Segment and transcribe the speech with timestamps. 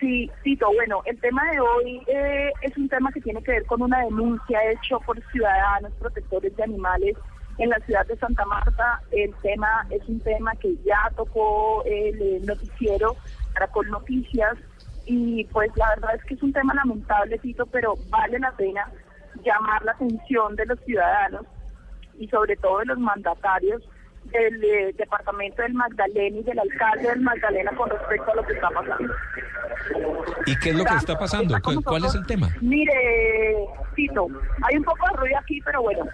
[0.00, 3.66] Sí, Tito, bueno, el tema de hoy eh, es un tema que tiene que ver
[3.66, 7.16] con una denuncia hecho por ciudadanos protectores de animales
[7.58, 9.02] en la ciudad de Santa Marta.
[9.10, 13.14] El tema es un tema que ya tocó el noticiero
[13.52, 14.56] Caracol Noticias
[15.04, 18.90] y pues la verdad es que es un tema lamentable, Tito, pero vale la pena
[19.44, 21.44] llamar la atención de los ciudadanos
[22.18, 23.82] y sobre todo de los mandatarios
[24.24, 28.52] del eh, departamento del Magdalena y del alcalde del Magdalena con respecto a lo que
[28.52, 29.14] está pasando.
[30.46, 31.56] ¿Y qué es lo que está pasando?
[31.84, 32.48] ¿Cuál, es el tema?
[32.60, 33.56] Mire,
[33.94, 34.28] Tito,
[34.62, 36.04] hay un poco de ruido aquí, pero bueno.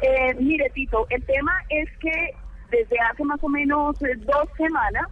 [0.00, 2.34] Eh, mire, Tito, el tema es que
[2.70, 5.06] desde hace más o menos eh, dos semanas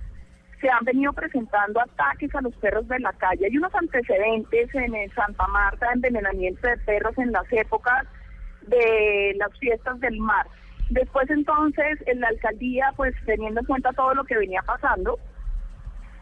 [0.60, 3.46] se han venido presentando ataques a los perros de la calle.
[3.46, 8.06] Hay unos antecedentes en Santa Marta envenenamiento de perros en las épocas
[8.66, 10.46] de las fiestas del mar.
[10.90, 15.18] Después entonces en la alcaldía, pues teniendo en cuenta todo lo que venía pasando,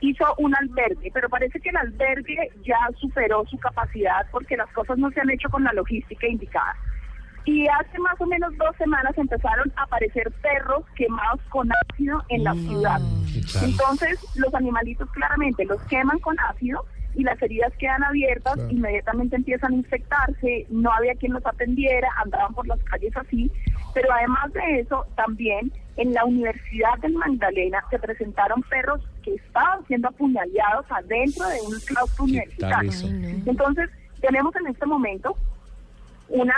[0.01, 4.99] hizo un albergue, pero parece que el albergue ya superó su capacidad porque las cosas
[4.99, 6.77] no se han hecho con la logística indicada.
[7.45, 12.43] Y hace más o menos dos semanas empezaron a aparecer perros quemados con ácido en
[12.43, 13.01] la mm, ciudad.
[13.63, 19.73] Entonces, los animalitos claramente los queman con ácido y las heridas quedan abiertas, inmediatamente empiezan
[19.73, 23.51] a infectarse, no había quien los atendiera, andaban por las calles así.
[23.97, 29.87] Pero además de eso, también en la Universidad del Magdalena se presentaron perros que estaban
[29.87, 32.91] siendo apuñaleados adentro de un claustro universitario.
[33.47, 33.89] Entonces,
[34.21, 35.35] tenemos en este momento
[36.29, 36.55] una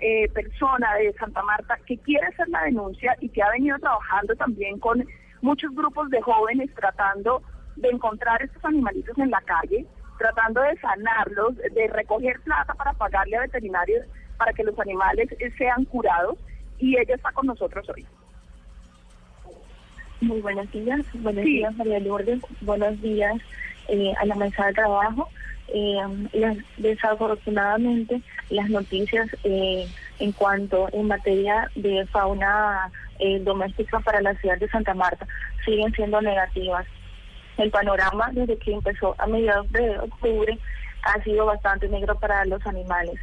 [0.00, 4.34] eh, persona de Santa Marta que quiere hacer la denuncia y que ha venido trabajando
[4.34, 5.06] también con
[5.42, 7.40] muchos grupos de jóvenes tratando
[7.76, 9.86] de encontrar estos animalitos en la calle,
[10.18, 15.52] tratando de sanarlos, de recoger plata para pagarle a veterinarios para que los animales eh,
[15.56, 16.36] sean curados
[16.80, 18.06] y ella está con nosotros hoy.
[20.20, 23.40] Muy buenos días, buenos días María Lourdes, buenos días
[23.88, 25.28] eh, a la mesa de trabajo
[25.72, 28.20] eh, desafortunadamente
[28.50, 29.86] las noticias eh,
[30.18, 35.26] en cuanto en materia de fauna eh, doméstica para la ciudad de Santa Marta
[35.64, 36.86] siguen siendo negativas.
[37.56, 40.58] El panorama desde que empezó a mediados de octubre
[41.02, 43.14] ha sido bastante negro para los animales.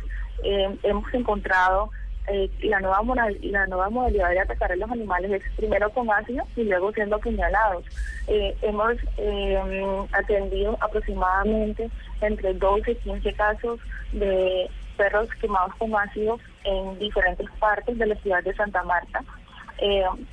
[0.44, 1.91] Eh, hemos encontrado
[2.29, 3.01] eh, la nueva
[3.41, 7.15] la nueva modalidad de atacar a los animales es primero con ácido y luego siendo
[7.15, 7.85] apuñalados.
[8.27, 11.89] Eh, hemos eh, atendido aproximadamente
[12.21, 13.79] entre 12 y 15 casos
[14.11, 19.23] de perros quemados con ácido en diferentes partes de la ciudad de Santa Marta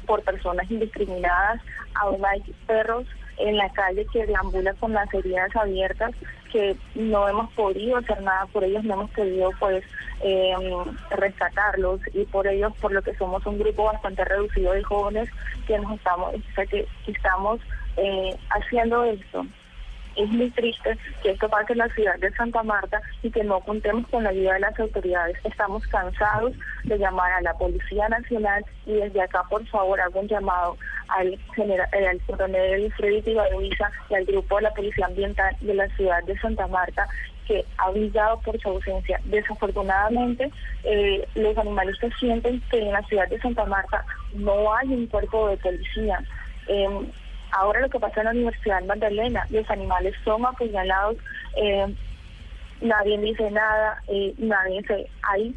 [0.07, 1.61] por personas indiscriminadas.
[2.01, 3.07] Aún hay perros
[3.37, 6.13] en la calle que deambula con las heridas abiertas,
[6.55, 9.85] que no hemos podido hacer nada por ellos, no hemos podido pues
[10.23, 10.55] eh,
[11.11, 15.29] rescatarlos y por ellos, por lo que somos un grupo bastante reducido de jóvenes
[15.67, 16.33] que nos estamos,
[16.71, 17.61] que estamos
[17.97, 19.45] eh, haciendo esto
[20.17, 23.61] es muy triste que esto pase en la ciudad de Santa Marta y que no
[23.61, 25.37] contemos con la ayuda de las autoridades.
[25.45, 26.53] Estamos cansados
[26.85, 30.77] de llamar a la Policía Nacional y desde acá, por favor, hago un llamado
[31.15, 35.75] al, general, eh, al coronel Freddy Tibaruiza y al grupo de la Policía Ambiental de
[35.75, 37.07] la ciudad de Santa Marta
[37.47, 39.21] que ha brillado por su ausencia.
[39.25, 40.51] Desafortunadamente,
[40.85, 44.05] eh, los animalistas sienten que en la ciudad de Santa Marta
[44.35, 46.19] no hay un cuerpo de policía.
[46.69, 47.07] Em,
[47.57, 51.17] Ahora lo que pasa en la Universidad Magdalena, los animales son apuñalados,
[51.57, 51.87] eh,
[52.81, 55.07] nadie dice nada, eh, nadie se...
[55.23, 55.55] Hay,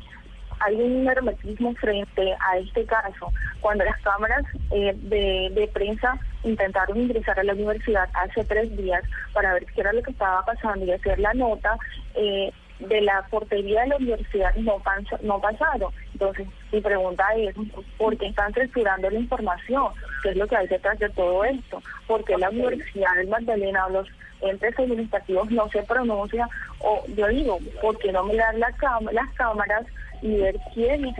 [0.60, 3.32] hay un hermetismo frente a este caso.
[3.62, 9.04] Cuando las cámaras eh, de, de, prensa intentaron ingresar a la universidad hace tres días
[9.34, 11.78] para ver qué era lo que estaba pasando y hacer la nota,
[12.16, 14.82] eh, de la portería de la universidad no,
[15.22, 15.92] no pasaron.
[16.14, 17.56] Entonces, mi pregunta es,
[17.98, 19.94] ¿por qué están censurando la información?
[20.22, 21.82] ¿Qué es lo que hay detrás de todo esto?
[22.08, 24.08] ¿Por qué la Universidad de Magdalena o los
[24.42, 26.50] entes administrativos no se pronuncian?
[26.80, 28.74] O yo digo, ¿por qué no mirar la
[29.12, 29.86] las cámaras
[30.22, 31.14] y ver quién,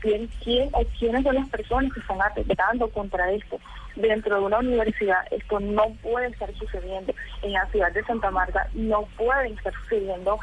[0.00, 3.60] quién, quién o quiénes son las personas que están atentando contra esto?
[3.94, 7.14] Dentro de una universidad esto no puede estar sucediendo.
[7.42, 10.38] En la ciudad de Santa Marta no puede estar sucediendo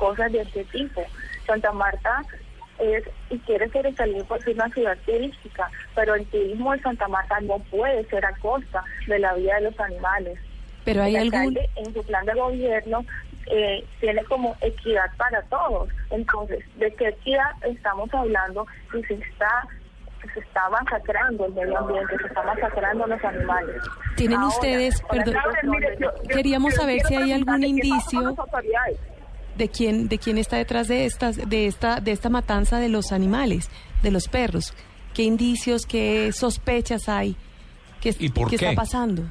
[0.00, 1.04] cosas de este tipo.
[1.46, 2.22] Santa Marta
[2.78, 7.06] es y quiere ser salir por ser una ciudad turística, pero el turismo de Santa
[7.06, 10.38] Marta no puede ser a costa de la vida de los animales.
[10.84, 11.58] Pero hay el algún...
[11.76, 13.04] en su plan de gobierno
[13.46, 15.90] eh, tiene como equidad para todos.
[16.10, 19.68] Entonces, ¿de qué equidad estamos hablando si se está
[20.34, 23.82] se está masacrando el medio ambiente, se está masacrando los animales.
[24.16, 25.34] ¿Tienen ustedes, perdón,
[26.28, 28.36] queríamos saber si hay algún indicio
[29.56, 33.12] de quién de quién está detrás de estas de esta de esta matanza de los
[33.12, 33.68] animales,
[34.02, 34.74] de los perros?
[35.14, 37.36] ¿Qué indicios, qué sospechas hay?
[38.00, 39.30] ¿Qué, ¿Y por qué, está pasando?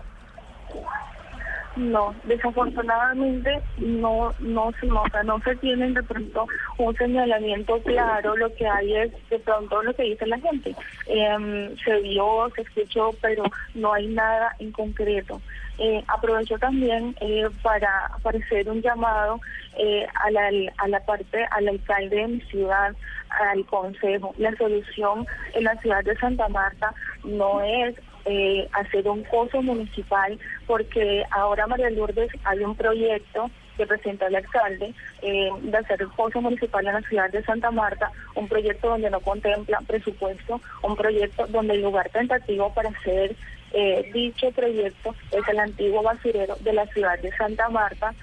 [1.79, 6.45] No, desafortunadamente no, no, no, o sea, no se tienen de pronto
[6.77, 10.75] un señalamiento claro, lo que hay es de pronto lo que dice la gente.
[11.05, 13.43] Eh, se vio, se escuchó, pero
[13.75, 15.41] no hay nada en concreto.
[15.77, 19.39] Eh, aprovecho también eh, para, hacer un llamado
[19.77, 22.93] eh, a, la, a la parte, al alcalde de mi ciudad,
[23.29, 24.35] al consejo.
[24.37, 26.93] La solución en la ciudad de Santa Marta
[27.23, 33.87] no es eh, hacer un coso municipal, porque ahora María Lourdes hay un proyecto que
[33.87, 38.11] presenta el alcalde eh, de hacer el coso municipal en la ciudad de Santa Marta,
[38.35, 43.35] un proyecto donde no contempla presupuesto, un proyecto donde el lugar tentativo para hacer
[43.71, 48.13] eh, dicho proyecto es el antiguo basurero de la ciudad de Santa Marta.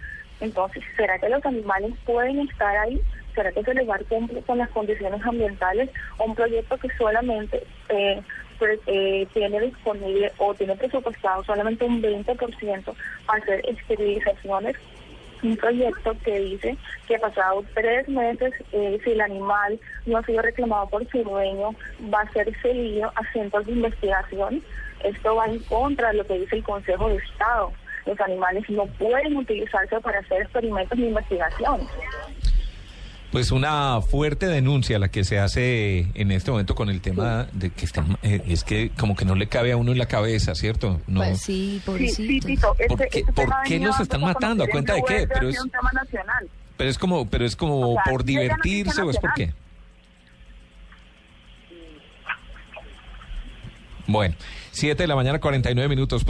[0.40, 3.00] Entonces, ¿será que los animales pueden estar ahí?
[3.34, 5.90] ¿Será que ese lugar cumple con las condiciones ambientales?
[6.18, 8.22] Un proyecto que solamente eh,
[8.86, 12.94] eh, tiene disponible o tiene presupuestado solamente un 20%
[13.26, 14.76] para hacer esterilizaciones.
[15.42, 20.40] Un proyecto que dice que pasado tres meses, eh, si el animal no ha sido
[20.40, 21.74] reclamado por su dueño,
[22.12, 24.62] va a ser seguido a centros de investigación.
[25.04, 27.70] Esto va en contra de lo que dice el Consejo de Estado.
[28.06, 31.88] Los animales no pueden utilizarse para hacer experimentos ni investigaciones.
[33.32, 37.70] Pues una fuerte denuncia la que se hace en este momento con el tema de
[37.70, 40.54] que están, eh, es que como que no le cabe a uno en la cabeza,
[40.54, 41.00] ¿cierto?
[41.08, 41.20] No.
[41.20, 42.74] Pues sí, pobrecito.
[42.88, 44.64] ¿Por qué, este ¿por qué los están matando?
[44.64, 45.28] ¿A cuenta de qué?
[45.28, 45.58] Pero es,
[46.76, 49.52] pero es como, pero es como por divertirse o es por qué.
[54.06, 54.36] Bueno,
[54.70, 56.24] 7 de la mañana, 49 minutos.